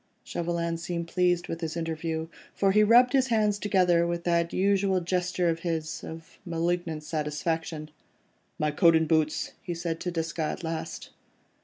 Chauvelin 0.23 0.77
seemed 0.77 1.07
pleased 1.09 1.47
with 1.47 1.61
his 1.61 1.77
interview, 1.77 2.27
for 2.55 2.71
he 2.71 2.81
rubbed 2.83 3.13
his 3.13 3.27
hands 3.27 3.59
together, 3.59 4.07
with 4.07 4.23
that 4.23 4.51
usual 4.51 4.99
gesture 4.99 5.47
of 5.47 5.59
his, 5.59 6.03
of 6.03 6.39
malignant 6.43 7.03
satisfaction. 7.03 7.91
"My 8.57 8.71
coat 8.71 8.95
and 8.95 9.07
boots," 9.07 9.51
he 9.61 9.75
said 9.75 9.99
to 9.99 10.11
Desgas 10.11 10.53
at 10.53 10.63
last. 10.63 11.11